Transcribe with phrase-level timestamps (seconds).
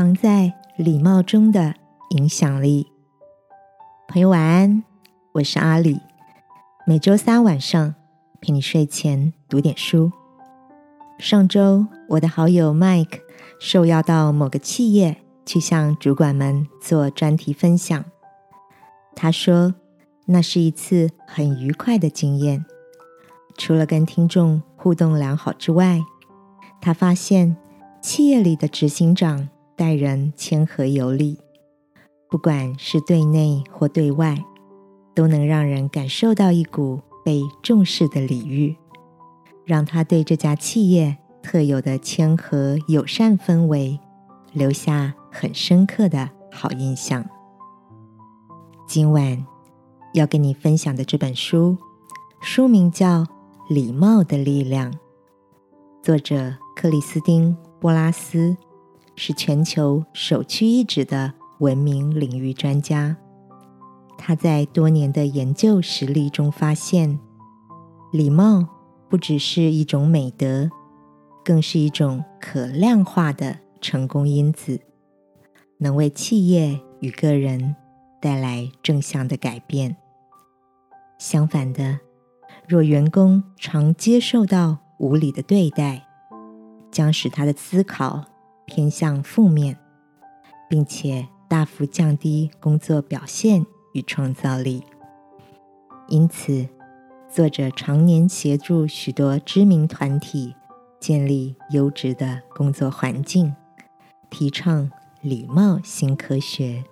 [0.00, 1.74] 藏在礼貌中的
[2.16, 2.86] 影响力。
[4.08, 4.82] 朋友晚安，
[5.32, 6.00] 我是阿里。
[6.86, 7.94] 每周三晚上
[8.40, 10.10] 陪你睡前读点书。
[11.18, 13.20] 上周我的好友 Mike
[13.60, 18.02] 受邀到某个企业去向主管们做专题分享。
[19.14, 19.74] 他说，
[20.24, 22.64] 那是一次很愉快的经验。
[23.58, 26.00] 除了跟听众互动良好之外，
[26.80, 27.54] 他发现
[28.00, 31.38] 企业里的执行长待人谦和有礼，
[32.28, 34.44] 不管是对内或对外，
[35.14, 38.76] 都能让人感受到一股被重视的礼遇，
[39.64, 43.98] 让他对这家企业特有的谦和友善氛围
[44.52, 47.24] 留下很深刻的好印象。
[48.86, 49.46] 今晚
[50.12, 51.78] 要跟你分享的这本书，
[52.42, 53.22] 书名叫
[53.70, 54.92] 《礼貌的力量》，
[56.02, 56.56] 作者。
[56.76, 58.56] 克里斯汀·波拉斯
[59.22, 63.18] 是全球首屈一指的文明领域专家。
[64.16, 67.20] 他在多年的研究实例中发现，
[68.14, 68.66] 礼貌
[69.10, 70.70] 不只是一种美德，
[71.44, 74.80] 更是一种可量化的成功因子，
[75.76, 77.76] 能为企业与个人
[78.22, 79.98] 带来正向的改变。
[81.18, 82.00] 相反的，
[82.66, 86.06] 若员工常接受到无理的对待，
[86.90, 88.24] 将使他的思考
[88.70, 89.76] 偏向负面，
[90.68, 94.84] 并且大幅降低工作表现与创造力。
[96.06, 96.68] 因此，
[97.28, 100.54] 作者常年协助许多知名团体
[101.00, 103.54] 建立优质的工作环境，
[104.30, 104.88] 提倡
[105.20, 106.84] 礼貌新科学。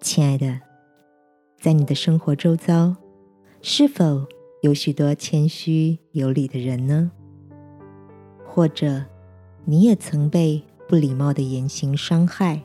[0.00, 0.60] 亲爱的，
[1.58, 2.96] 在你的生活周遭，
[3.62, 4.26] 是否
[4.60, 7.10] 有许多谦虚有礼的人呢？
[8.46, 9.04] 或者，
[9.64, 12.62] 你也曾被不礼貌的言行伤害，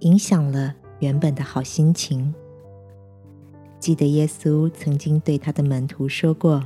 [0.00, 2.34] 影响了原本的好心情。
[3.80, 6.62] 记得耶稣曾经对他的门徒说过：“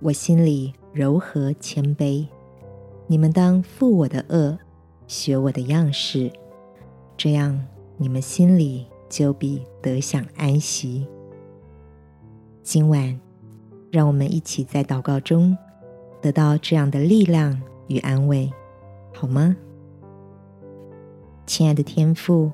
[0.00, 2.26] 我心里柔和谦卑，
[3.06, 4.58] 你们当负我的恶，
[5.06, 6.32] 学我的样式，
[7.16, 11.06] 这样你们心里就必得享安息。”
[12.62, 13.20] 今晚，
[13.90, 15.56] 让我们一起在祷告中。
[16.20, 17.60] 得到这样的力量
[17.92, 18.50] 与安慰，
[19.12, 19.54] 好吗？
[21.44, 22.50] 亲爱的天父，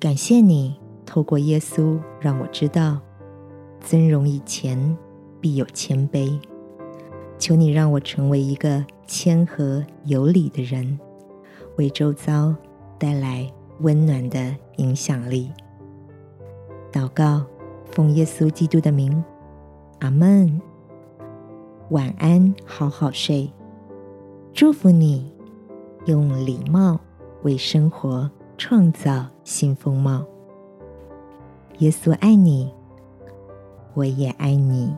[0.00, 2.98] 感谢你透过耶稣让我知道，
[3.78, 4.96] 尊荣以前
[5.40, 6.36] 必有谦卑。
[7.38, 10.98] 求你让我成为一个谦和有礼的人，
[11.76, 12.54] 为周遭
[12.98, 13.48] 带来
[13.80, 15.50] 温暖的影响力。
[16.92, 17.46] 祷告，
[17.92, 19.22] 奉耶稣基督的名，
[20.00, 20.60] 阿门。
[21.90, 23.50] 晚安，好好睡。
[24.60, 25.32] 祝福你，
[26.04, 27.00] 用礼貌
[27.44, 30.22] 为生活创造新风貌。
[31.78, 32.70] 耶稣爱你，
[33.94, 34.94] 我也爱你。